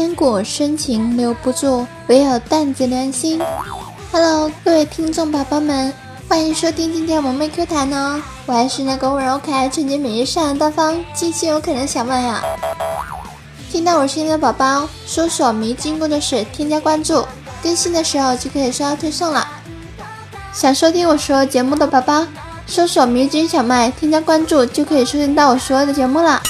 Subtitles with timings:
[0.00, 3.38] 千古深情留不住，唯有淡子良心。
[4.10, 5.92] Hello，各位听众宝宝们，
[6.26, 8.18] 欢迎收听今天萌妹 Q 弹哦！
[8.46, 12.42] 我还是那个温柔可爱、纯洁美丽、善良大方、清新有可能小麦呀。
[13.70, 17.26] 听到我声音的宝宝，搜索迷津工作室，添加关注，
[17.62, 19.46] 更新的时候就可以收到推送了。
[20.54, 22.26] 想收听我所有节目的宝宝，
[22.66, 26.40] 搜索迷津小麦，添加关注就可以收听到我所有的节目了。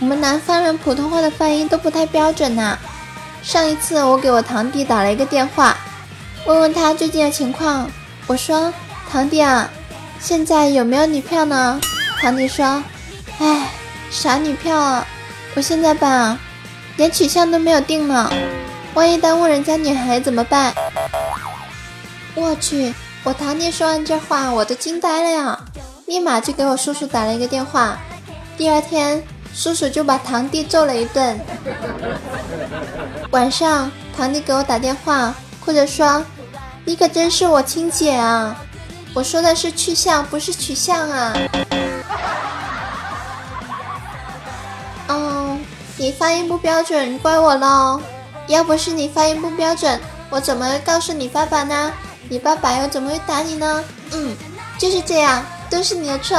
[0.00, 2.78] 我们南方人普通话的发音都不太标准呐。
[3.42, 5.76] 上一次我给我堂弟打了一个电话，
[6.46, 7.90] 问问他最近的情况。
[8.26, 8.72] 我说
[9.10, 9.68] ：“堂弟啊，
[10.20, 11.80] 现在有没有女票呢？”
[12.20, 12.82] 堂弟说
[13.40, 13.68] ：“哎，
[14.10, 15.06] 啥女票啊？
[15.54, 16.38] 我现在吧，
[16.96, 18.30] 连取向都没有定呢，
[18.94, 20.74] 万一耽误人家女孩怎么办？”
[22.36, 22.92] 我去！
[23.24, 25.58] 我堂弟说完这话，我都惊呆了呀，
[26.06, 27.98] 立马就给我叔叔打了一个电话。
[28.56, 29.22] 第二天。
[29.58, 31.36] 叔叔就把堂弟揍了一顿。
[33.32, 36.24] 晚上，堂弟给我打电话，哭着说
[36.86, 38.56] ：“你可真是我亲姐啊！”
[39.12, 41.34] 我说的是去向，不是取向啊。
[45.08, 45.58] 哦，
[45.96, 48.00] 你发音不标准，怪我喽。
[48.46, 51.92] 要不是你发音不标准，我怎么会告诉你爸爸呢？
[52.28, 53.82] 你爸爸又怎么会打你呢？
[54.12, 54.36] 嗯，
[54.78, 56.38] 就是这样，都是你的错。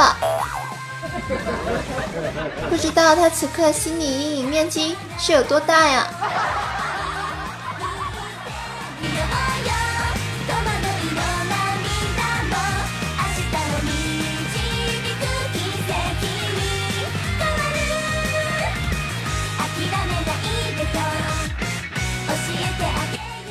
[2.68, 6.06] 不知道他此刻心理阴影面积是有多大呀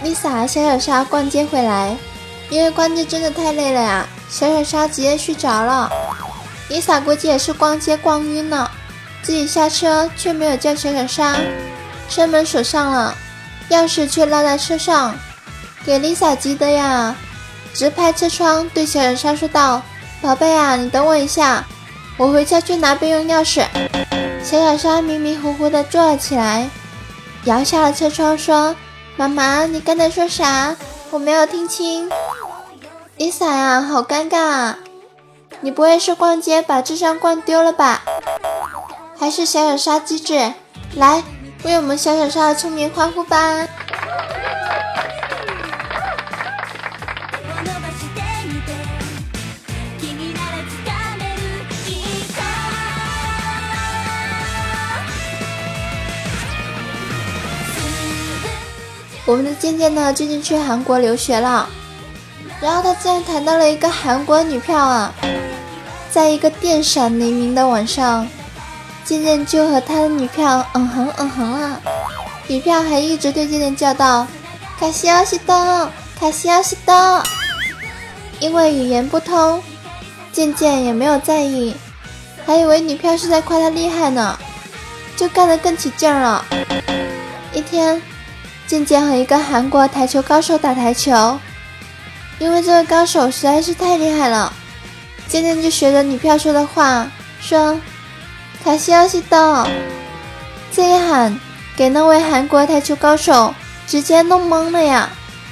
[0.04, 1.96] ？Lisa 小小沙逛街回来，
[2.50, 5.90] 因为逛街真的太累了呀，小小沙直接睡着了。
[6.70, 8.70] Lisa 估计也是逛街逛晕了，
[9.24, 11.36] 自己下车却没有叫小小沙，
[12.10, 13.16] 车门锁上了，
[13.70, 15.16] 钥匙却落在车上，
[15.86, 17.16] 给 Lisa 急的呀，
[17.74, 19.82] 直拍车窗对小小沙说道
[20.22, 21.66] ：“宝贝啊，你等我一下，
[22.18, 23.66] 我回家去拿备用钥匙。”
[24.44, 26.70] 小小沙迷迷糊糊的坐了起来，
[27.46, 28.76] 摇下了车窗说
[29.18, 30.76] ：“妈妈，你刚才说啥？
[31.10, 32.10] 我没有听清。
[33.18, 34.78] ”Lisa 呀，好尴尬啊。
[35.62, 38.02] 你不会是逛街把智商逛丢了吧？
[39.20, 40.54] 还是小小沙机智？
[40.96, 41.22] 来，
[41.64, 43.68] 为我们小小沙的聪明欢呼吧！
[59.26, 61.70] 我们的渐渐呢，最近去韩国留学了，
[62.62, 65.14] 然后他竟然谈到了一个韩国女票啊！
[66.12, 68.28] 在一个电闪雷鸣的晚上，
[69.06, 71.82] 渐渐就和他的女票嗯哼嗯哼了，
[72.48, 74.28] 女票还一直对渐渐叫道
[74.80, 75.90] ：“卡西奥西多，
[76.20, 77.24] 卡西奥西多。”
[78.42, 79.62] 因为语言不通，
[80.32, 81.76] 渐渐也没有在意，
[82.46, 84.38] 还以为女票是在夸他厉害呢，
[85.16, 86.44] 就干得更起劲了。
[87.54, 88.02] 一天，
[88.66, 91.38] 渐渐和一个韩国台球高手打台球，
[92.40, 94.54] 因为这位高手实在是太厉害了。
[95.30, 97.08] 渐渐就学着女票说的话，
[97.40, 97.80] 说
[98.64, 99.68] ：“卡西奥西多。”
[100.74, 101.40] 这一喊，
[101.78, 103.54] 给那位韩国台球高手
[103.88, 105.08] 直接弄懵了呀！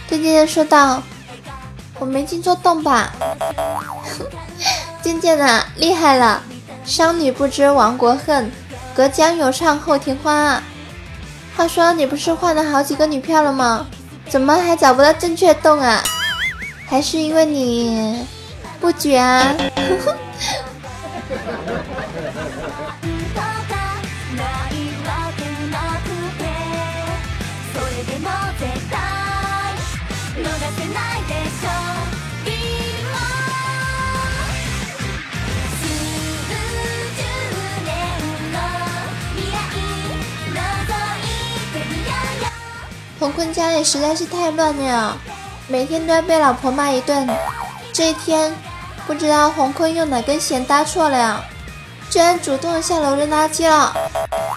[0.10, 1.04] 对渐渐说道
[2.00, 3.14] ：“我没进错洞吧？”
[5.02, 6.42] 渐渐啊，厉害了！
[6.84, 8.52] 商女不知亡国恨，
[8.96, 10.62] 隔江犹唱后庭花。
[11.56, 13.86] 话说你不是换了好几个女票了吗？
[14.28, 16.02] 怎么还找不到正确洞啊？
[16.88, 18.26] 还是因为你？
[18.88, 19.54] 不绝啊！
[43.20, 45.18] 洪坤家里实在是太乱了呀，
[45.68, 47.28] 每天都要被老婆骂一顿。
[47.92, 48.56] 这一天。
[49.08, 51.42] 不知道洪坤用哪根弦搭错了呀，
[52.10, 53.96] 居然主动下楼扔垃圾了。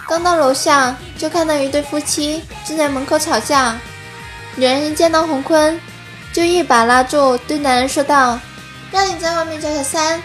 [0.09, 3.77] 刚到楼下，就看到一对夫妻正在门口吵架。
[4.57, 5.79] 女人一见到洪坤，
[6.33, 8.37] 就一把拉住，对男人说道
[8.91, 10.21] ：“让你在外面找小三，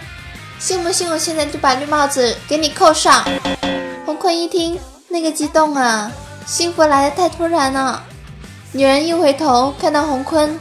[0.58, 3.24] 信不信我现在就把绿帽子给你扣上？”
[4.04, 4.76] 洪坤一听，
[5.08, 6.10] 那个激动啊，
[6.44, 8.02] 幸福来的太突然了，
[8.72, 10.58] 女人一回头看到洪坤，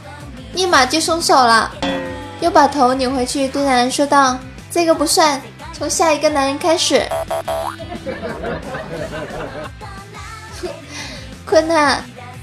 [0.52, 1.72] 立马就松手了，
[2.40, 4.38] 又把头扭回去对男人说道
[4.70, 5.40] ：“这个不算，
[5.72, 7.02] 从下一个男人开始。
[11.46, 11.98] ”坤呐，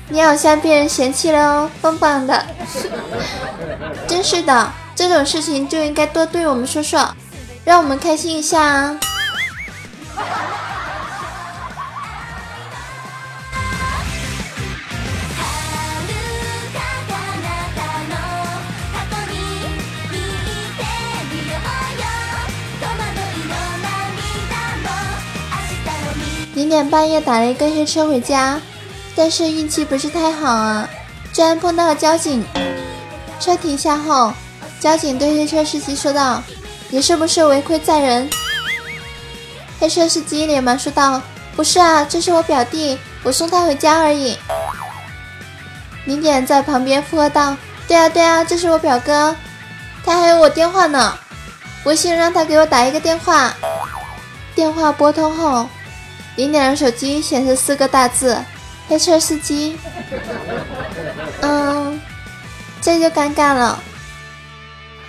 [0.10, 2.45] 你好像被人嫌弃了哦，棒棒的！
[4.07, 7.07] 真是的，这种事情就应该多对我们说说，
[7.63, 9.00] 让我们开心一下啊！
[26.63, 28.57] 零点半夜打了一个黑车回家。
[29.18, 30.88] 但是运气不是太好啊，
[31.33, 32.42] 居然碰到了交警。
[33.38, 34.31] 车停下后，
[34.80, 36.42] 交警对黑车司机说道
[36.89, 38.30] ：“你是不是违规载人？”
[39.77, 41.21] 黑车司机连忙说道
[41.54, 44.38] ：“不是啊，这是我表弟，我送他回家而已。”
[46.07, 47.57] 零点在旁边附和道
[47.89, 49.36] ：“对啊对啊，这是我表哥，
[50.06, 51.13] 他还有我电话呢，
[51.83, 53.54] 微信让他给我打一个电话。”
[54.56, 55.68] 电话拨通后，
[56.36, 58.38] 零点的手机显示四个大字。
[58.90, 59.78] 黑车司机，
[61.42, 62.02] 嗯，
[62.82, 63.82] 这就尴尬了。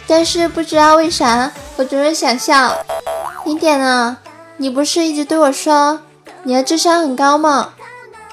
[0.06, 2.72] 但是不知道为啥，我总是想笑。
[3.44, 4.18] 零点啊，
[4.58, 6.02] 你不是一直对我说
[6.44, 7.70] 你的智商很高吗？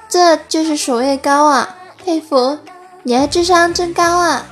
[0.07, 2.59] 这就是所谓高啊，佩服，
[3.01, 4.45] 你的智商真高啊！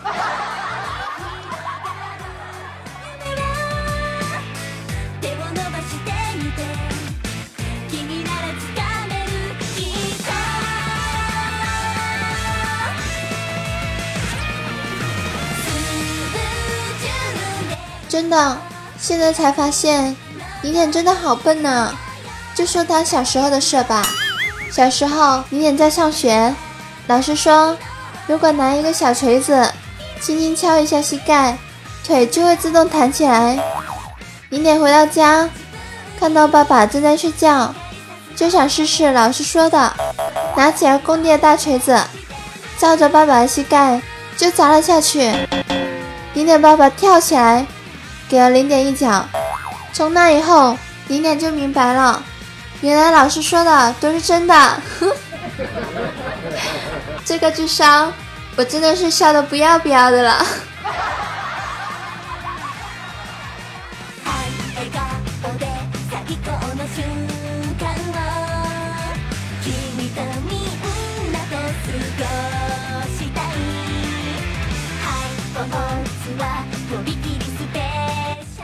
[18.19, 18.57] 真的，
[18.99, 20.13] 现在才发现，
[20.61, 21.95] 零点真的好笨呢。
[22.53, 24.05] 就说他小时候的事吧。
[24.69, 26.53] 小时候，零点在上学，
[27.07, 27.77] 老师说，
[28.27, 29.71] 如果拿一个小锤子，
[30.19, 31.57] 轻轻敲一下膝盖，
[32.05, 33.57] 腿就会自动弹起来。
[34.49, 35.49] 零点回到家，
[36.19, 37.73] 看到爸爸正在睡觉，
[38.35, 39.93] 就想试试老师说的，
[40.57, 41.97] 拿起了工地的大锤子，
[42.77, 44.01] 照着爸爸的膝盖
[44.35, 45.33] 就砸了下去。
[46.33, 47.65] 零点爸爸跳起来。
[48.29, 49.27] 给了零点一角，
[49.91, 50.77] 从那以后，
[51.07, 52.23] 零点就明白了，
[52.81, 54.81] 原来老师说的都是真的。
[57.25, 58.13] 这个智商，
[58.55, 60.45] 我真的是笑的不要不要的了。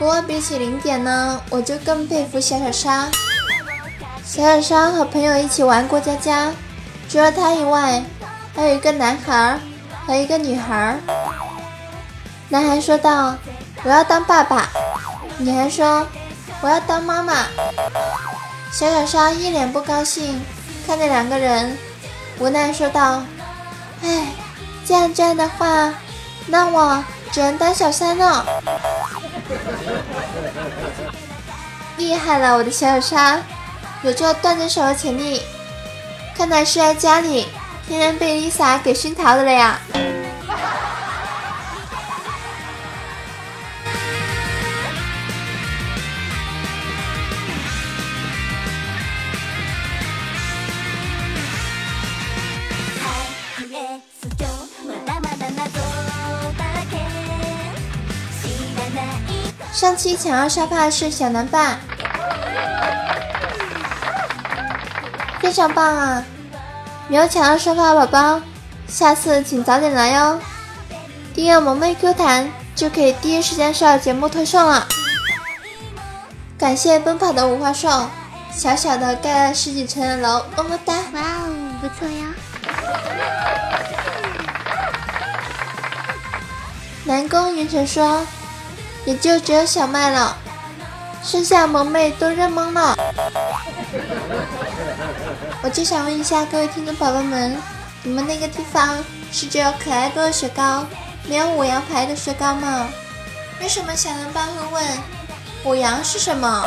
[0.06, 3.08] 不过比起零点呢，我就更佩服小小沙。
[4.24, 6.52] 小小沙和朋友一起玩过家家，
[7.08, 8.00] 除了他以外，
[8.54, 9.58] 还有一个男孩
[10.06, 10.96] 和一个女孩。
[12.48, 13.34] 男孩说道
[13.82, 14.68] ：“我要当爸爸。”
[15.38, 16.06] 女孩说
[16.62, 17.34] ：“我要当妈妈。”
[18.70, 20.40] 小小沙一脸不高兴，
[20.86, 21.76] 看着两个人，
[22.38, 23.24] 无奈说道
[24.06, 24.28] ：“哎，
[24.84, 25.92] 既然这样的话，
[26.46, 28.46] 那我只能当小三了。”
[31.96, 33.42] 厉害了，我的小小沙，
[34.02, 35.40] 有着断着手的潜力，
[36.36, 37.46] 看来是在家里
[37.88, 39.80] 天天被 Lisa 给熏陶的了呀。
[59.76, 61.76] 上期抢到沙发的是小南爸，
[65.38, 66.24] 非常棒啊！
[67.08, 68.40] 没有抢到沙发的宝宝，
[68.88, 70.40] 下次请早点来哦。
[71.34, 74.88] 订阅萌妹 Q 弹就可以第一时间收到节目推送了。
[76.58, 78.08] 感谢奔跑的五花兽，
[78.50, 80.94] 小小的盖了十几层的楼，么么哒！
[81.12, 81.52] 哇哦，
[81.82, 82.24] 不错呀。
[87.04, 88.26] 南宫云晨说。
[89.06, 90.36] 也就只有小麦了，
[91.22, 92.96] 剩下萌妹都认懵了。
[95.62, 97.56] 我就想问一下各位听众宝宝们，
[98.02, 100.84] 你们那个地方是只有可爱多的雪糕，
[101.24, 102.88] 没有五羊牌的雪糕吗？
[103.60, 104.84] 为什么小蓝爸会问
[105.64, 106.66] 五羊是什么？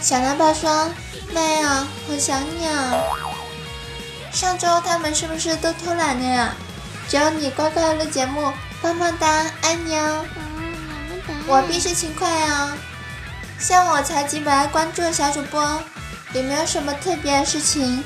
[0.00, 0.88] 小蓝爸说：
[1.32, 2.94] 妹啊，好想你啊！
[4.32, 6.54] 上周他们是不是都偷懒了呀？
[7.08, 10.24] 只有你乖乖录节目，棒棒哒，爱你哦！
[11.46, 12.76] 我必须勤快啊！
[13.58, 15.80] 像我才几百关注的小主播，
[16.32, 18.02] 也没有什么特别的事情，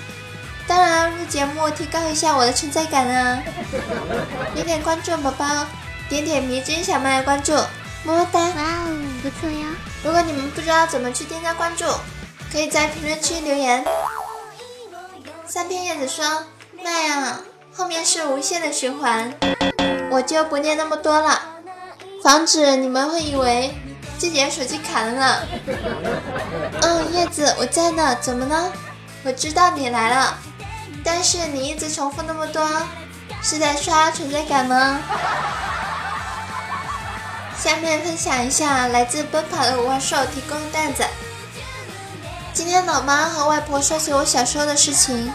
[0.66, 3.42] 当然录节目提高一下我的存在感啊！
[4.54, 5.46] 点点关注宝宝，
[6.08, 7.52] 点点迷之小麦关注，
[8.04, 8.40] 么么哒！
[8.40, 9.66] 哇哦，不错呀！
[10.04, 11.84] 如果你们不知道怎么去添加关注，
[12.52, 13.84] 可以在评论区留言。
[15.46, 16.44] 三片叶子说
[16.84, 17.40] ：“麦啊，
[17.74, 19.32] 后面是无限的循环，
[20.10, 21.40] 我就不念那么多了，
[22.26, 23.72] 防止你们会以为
[24.18, 25.38] 自己的手机卡了呢。”
[26.82, 28.72] 嗯，叶子我在呢，怎么呢？
[29.22, 30.36] 我知道你来了。
[31.04, 32.68] 但是你一直重复那么多，
[33.44, 34.98] 是在刷存在感吗？
[37.56, 41.04] 下面分享一下来自奔跑的五花兽提供的段子。
[42.52, 45.30] 今天老妈和外婆说起我小时候的事情。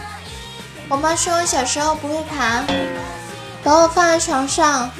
[0.90, 2.62] 我妈说我小时候不会爬，
[3.64, 4.90] 把我放在床上，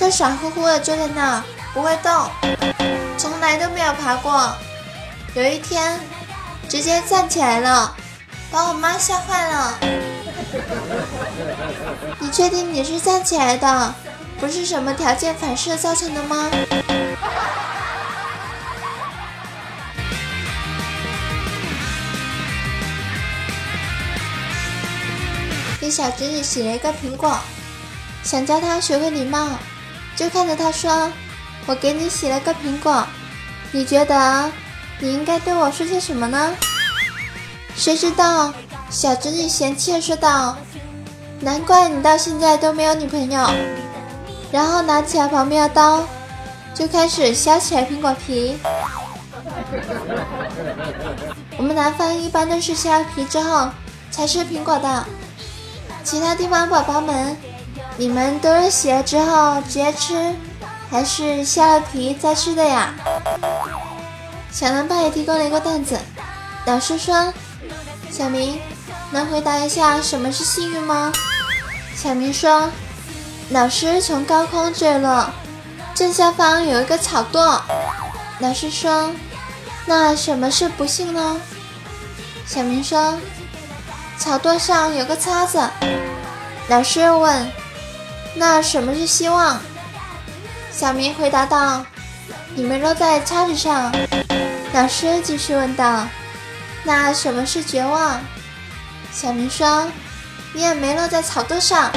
[0.00, 2.10] 就傻乎乎的坐在那，不会动，
[3.18, 4.50] 从来都没有爬过。
[5.34, 6.00] 有一天，
[6.70, 7.94] 直接站起来了，
[8.50, 9.78] 把我妈吓坏了。
[12.18, 13.94] 你确定你是站起来的，
[14.40, 16.50] 不是什么条件反射造成的吗？
[25.78, 27.38] 给小侄女洗了一个苹果，
[28.22, 29.58] 想教她学会礼貌，
[30.20, 31.10] 就看着他说
[31.64, 33.06] ：“我给你洗了个苹果，
[33.72, 34.52] 你觉得
[34.98, 36.54] 你应该对我说些什么呢？”
[37.74, 38.52] 谁知道？
[38.90, 40.58] 小侄女嫌弃的说道
[41.40, 43.48] ：“难怪你到现在都没有女朋友。”
[44.52, 46.04] 然后拿起来旁边的刀，
[46.74, 48.58] 就开始削起来苹果皮。
[51.56, 53.70] 我们南方一般都是削皮之后
[54.10, 55.06] 才吃苹果的，
[56.04, 57.34] 其他地方宝宝们，
[58.00, 60.34] 你们都是洗了之后直接吃，
[60.90, 62.94] 还是削了皮再吃的呀？
[64.50, 66.00] 小南爸也提供了一个段子，
[66.64, 67.30] 老师说
[68.10, 68.58] ：“小明。”
[69.12, 71.12] 能回答一下什么是幸运吗？
[71.94, 72.70] 小明说
[73.50, 75.28] ：“老师从高空坠落，
[75.94, 77.60] 正下方有一个草垛。”
[78.40, 79.10] 老师说
[79.84, 81.38] ：“那什么是不幸呢？”
[82.48, 83.18] 小明说
[84.16, 85.68] ：“草垛上有个叉子。”
[86.68, 87.46] 老师问
[88.34, 89.60] ：“那什么是希望？”
[90.72, 91.84] 小明回答道
[92.54, 93.92] ：“你们落在叉子上。”
[94.72, 96.06] 老师继续问道
[96.84, 98.20] ：“那什么是绝望？”
[99.12, 99.86] 小明说
[100.54, 101.90] ：“你也没落在草垛上。”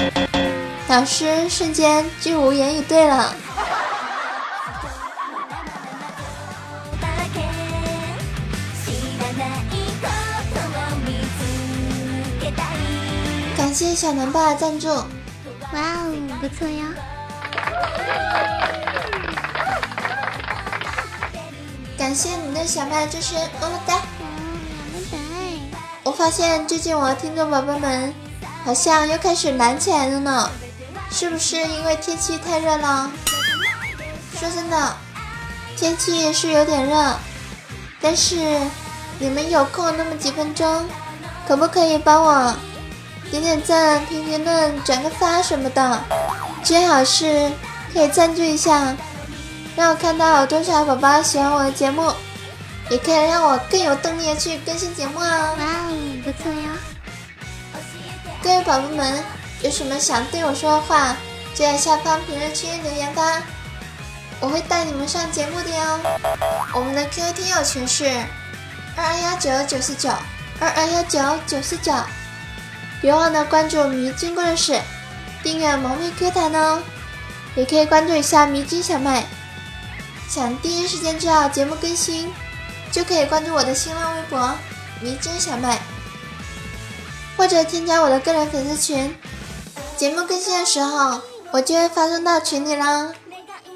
[0.89, 3.33] 老师瞬间就无言以对了。
[13.57, 14.89] 感谢小南爸赞助。
[15.73, 16.85] 哇哦，不错呀！
[21.97, 23.99] 感谢你的小麦支持，么么哒。
[26.03, 28.13] 我发现最近我的听众宝宝们
[28.63, 30.49] 好像又开始懒起来了呢，
[31.09, 33.09] 是不是因为天气太热了？
[34.39, 34.95] 说真的，
[35.75, 37.15] 天气是有点热，
[37.99, 38.35] 但是
[39.17, 40.85] 你们有空那么几分钟，
[41.47, 42.55] 可不可以帮我
[43.31, 45.99] 点点赞、评评论、转个发什么的？
[46.63, 47.51] 最好是
[47.93, 48.95] 可以赞助一下，
[49.75, 52.11] 让我看到有多少宝宝喜欢我的节目。
[52.89, 55.23] 也可以让我更有动力的去更新节目哦！
[55.23, 56.69] 哇哦，不错哟！
[58.43, 59.23] 各位宝宝们，
[59.61, 61.15] 有什么想对我说的话，
[61.55, 63.41] 就在下方评论区留言吧，
[64.41, 65.99] 我会带你们上节目的哟。
[66.73, 68.05] 我们的 QQ 听友群是
[68.97, 70.09] 二二幺九九四九
[70.59, 71.93] 二二幺九九四九，
[73.03, 74.79] 别忘了关注迷津故事，
[75.43, 76.81] 订阅萌妹 Q 弹哦，
[77.53, 79.25] 也可以关注一下迷津小麦，
[80.29, 82.33] 想第一时间知道节目更新。
[82.93, 84.55] 就可以关注我的新浪微博
[85.01, 85.79] “迷津小麦”，
[87.35, 89.13] 或者添加我的个人粉丝群。
[89.97, 91.19] 节目更新的时候，
[91.51, 93.11] 我就会发送到群里啦。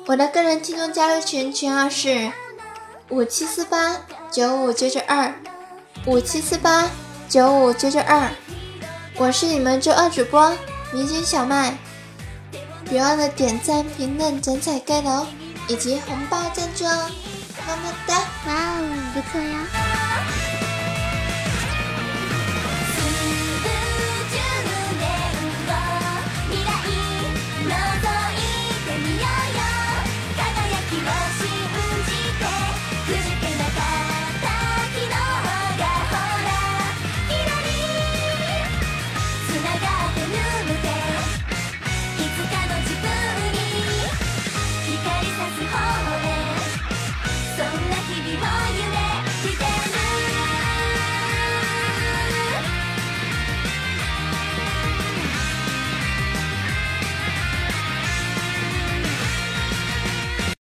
[0.06, 2.32] 我的个人听众加入群群号是
[3.10, 3.98] 五七四八
[4.32, 5.34] 九五九九二
[6.06, 6.90] 五七四八
[7.28, 8.30] 九五九九二。
[9.20, 10.56] 我是你们周二主播
[10.94, 11.76] 迷真小麦，
[12.88, 15.26] 别忘了点赞、评论、转载盖楼
[15.68, 17.10] 以及红包赞助哦。
[17.66, 18.16] 么么哒！
[18.46, 20.57] 哇哦，不错呀。